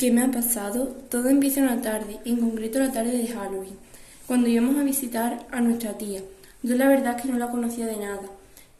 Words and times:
¿Qué 0.00 0.10
me 0.10 0.22
ha 0.22 0.30
pasado? 0.30 0.96
Todo 1.10 1.28
empieza 1.28 1.60
una 1.60 1.82
tarde, 1.82 2.20
en 2.24 2.38
concreto 2.38 2.78
la 2.78 2.90
tarde 2.90 3.18
de 3.18 3.26
Halloween, 3.26 3.76
cuando 4.26 4.48
íbamos 4.48 4.78
a 4.78 4.82
visitar 4.82 5.46
a 5.50 5.60
nuestra 5.60 5.98
tía. 5.98 6.22
Yo 6.62 6.74
la 6.76 6.88
verdad 6.88 7.16
es 7.16 7.22
que 7.22 7.28
no 7.28 7.36
la 7.36 7.50
conocía 7.50 7.86
de 7.86 7.98
nada. 7.98 8.22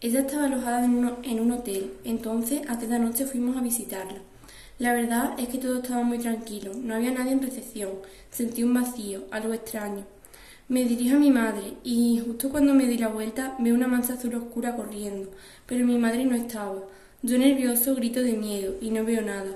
Ella 0.00 0.20
estaba 0.20 0.46
alojada 0.46 0.82
en 0.82 0.94
un, 0.94 1.16
en 1.22 1.40
un 1.40 1.52
hotel, 1.52 1.92
entonces 2.04 2.62
hace 2.68 2.88
la 2.88 2.98
noche 2.98 3.26
fuimos 3.26 3.54
a 3.58 3.60
visitarla. 3.60 4.16
La 4.78 4.94
verdad 4.94 5.38
es 5.38 5.48
que 5.48 5.58
todo 5.58 5.82
estaba 5.82 6.04
muy 6.04 6.16
tranquilo, 6.16 6.72
no 6.74 6.94
había 6.94 7.10
nadie 7.10 7.32
en 7.32 7.42
recepción, 7.42 7.90
sentí 8.30 8.62
un 8.62 8.72
vacío, 8.72 9.24
algo 9.30 9.52
extraño. 9.52 10.06
Me 10.68 10.86
dirijo 10.86 11.16
a 11.16 11.20
mi 11.20 11.30
madre 11.30 11.74
y 11.84 12.22
justo 12.24 12.48
cuando 12.48 12.72
me 12.72 12.86
di 12.86 12.96
la 12.96 13.08
vuelta 13.08 13.56
veo 13.58 13.74
una 13.74 13.88
mancha 13.88 14.14
azul 14.14 14.36
oscura 14.36 14.74
corriendo, 14.74 15.28
pero 15.66 15.84
mi 15.84 15.98
madre 15.98 16.24
no 16.24 16.34
estaba. 16.34 16.80
Yo 17.22 17.36
nervioso 17.36 17.94
grito 17.94 18.22
de 18.22 18.32
miedo 18.32 18.76
y 18.80 18.88
no 18.88 19.04
veo 19.04 19.20
nada. 19.20 19.50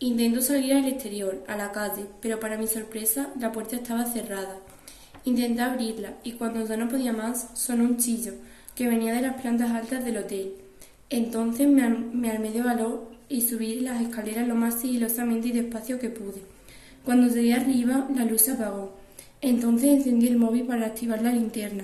Intento 0.00 0.40
salir 0.40 0.74
al 0.74 0.84
exterior, 0.84 1.42
a 1.48 1.56
la 1.56 1.72
calle, 1.72 2.06
pero 2.20 2.38
para 2.38 2.56
mi 2.56 2.68
sorpresa 2.68 3.30
la 3.40 3.50
puerta 3.50 3.74
estaba 3.74 4.06
cerrada. 4.06 4.60
Intenté 5.24 5.60
abrirla 5.60 6.14
y 6.22 6.32
cuando 6.34 6.64
ya 6.64 6.76
no 6.76 6.88
podía 6.88 7.12
más 7.12 7.48
sonó 7.54 7.82
un 7.82 7.96
chillo 7.96 8.34
que 8.76 8.86
venía 8.86 9.12
de 9.12 9.22
las 9.22 9.40
plantas 9.40 9.72
altas 9.72 10.04
del 10.04 10.18
hotel. 10.18 10.54
Entonces 11.10 11.66
me, 11.66 11.88
me 11.88 12.30
armé 12.30 12.52
de 12.52 12.62
valor 12.62 13.10
y 13.28 13.40
subí 13.40 13.80
las 13.80 14.00
escaleras 14.00 14.46
lo 14.46 14.54
más 14.54 14.80
sigilosamente 14.80 15.48
y 15.48 15.52
despacio 15.52 15.98
que 15.98 16.10
pude. 16.10 16.42
Cuando 17.04 17.26
llegué 17.26 17.54
arriba 17.54 18.08
la 18.14 18.24
luz 18.24 18.42
se 18.42 18.52
apagó. 18.52 18.92
Entonces 19.40 19.90
encendí 19.90 20.28
el 20.28 20.36
móvil 20.36 20.62
para 20.62 20.86
activar 20.86 21.22
la 21.22 21.32
linterna 21.32 21.82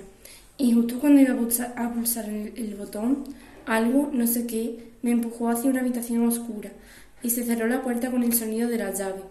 y 0.57 0.73
justo 0.73 1.01
cuando 1.01 1.21
iba 1.21 1.35
a 1.35 1.93
pulsar, 1.93 2.29
el 2.29 2.77
botón, 2.79 3.25
algo, 3.67 4.09
no 4.13 4.25
sé 4.29 4.47
qué, 4.47 4.93
me 5.03 5.11
empujó 5.11 5.49
hacia 5.49 5.69
una 5.69 5.81
habitación 5.81 6.25
oscura 6.29 6.71
y 7.25 7.31
se 7.31 7.43
cerró 7.43 7.67
la 7.67 7.83
puerta 7.83 8.11
con 8.11 8.23
el 8.23 8.35
sonido 8.35 8.69
de 8.69 8.79
la 8.79 8.93
llave. 8.93 9.23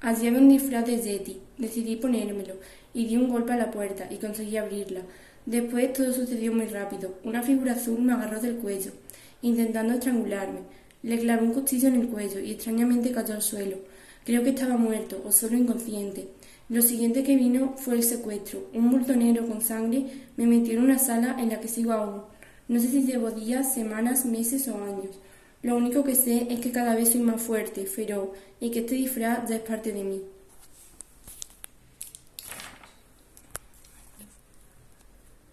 Allí 0.00 0.28
había 0.28 0.38
un 0.38 0.50
disfraz 0.50 0.84
de 0.86 0.98
Yeti. 0.98 1.40
Decidí 1.56 1.96
ponérmelo 1.96 2.54
y 2.94 3.06
di 3.06 3.16
un 3.16 3.28
golpe 3.28 3.52
a 3.52 3.56
la 3.56 3.70
puerta 3.70 4.06
y 4.10 4.18
conseguí 4.18 4.58
abrirla. 4.58 5.00
Después 5.46 5.92
todo 5.94 6.12
sucedió 6.12 6.52
muy 6.52 6.66
rápido. 6.66 7.14
Una 7.24 7.42
figura 7.42 7.72
azul 7.72 8.00
me 8.00 8.12
agarró 8.12 8.38
del 8.38 8.56
cuello, 8.56 8.92
intentando 9.40 9.94
estrangularme. 9.94 10.60
Le 11.02 11.18
clavé 11.18 11.42
un 11.42 11.54
cuchillo 11.54 11.88
en 11.88 11.96
el 11.96 12.08
cuello 12.08 12.38
y 12.38 12.52
extrañamente 12.52 13.12
cayó 13.12 13.34
al 13.34 13.42
suelo. 13.42 13.78
Creo 14.24 14.44
que 14.44 14.50
estaba 14.50 14.76
muerto 14.76 15.22
o 15.24 15.32
solo 15.32 15.56
inconsciente. 15.56 16.28
Lo 16.68 16.82
siguiente 16.82 17.24
que 17.24 17.36
vino 17.36 17.74
fue 17.78 17.94
el 17.94 18.02
secuestro. 18.02 18.68
Un 18.74 18.90
bulto 18.90 19.16
negro 19.16 19.46
con 19.46 19.62
sangre 19.62 20.04
me 20.36 20.46
metió 20.46 20.74
en 20.74 20.84
una 20.84 20.98
sala 20.98 21.36
en 21.40 21.48
la 21.48 21.60
que 21.60 21.68
sigo 21.68 21.92
aún. 21.92 22.20
No 22.68 22.78
sé 22.78 22.88
si 22.88 23.04
llevo 23.04 23.30
días, 23.30 23.72
semanas, 23.72 24.26
meses 24.26 24.68
o 24.68 24.74
años. 24.84 25.18
Lo 25.62 25.76
único 25.76 26.04
que 26.04 26.14
sé 26.14 26.46
es 26.50 26.60
que 26.60 26.70
cada 26.70 26.94
vez 26.94 27.12
soy 27.12 27.20
más 27.20 27.42
fuerte, 27.42 27.86
feroz, 27.86 28.30
y 28.60 28.70
que 28.70 28.80
este 28.80 28.94
disfraz 28.94 29.48
ya 29.48 29.56
es 29.56 29.62
parte 29.62 29.92
de 29.92 30.04
mí. 30.04 30.22